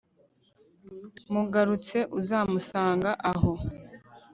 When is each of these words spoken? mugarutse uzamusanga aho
mugarutse 1.33 1.97
uzamusanga 2.19 3.09
aho 3.31 3.53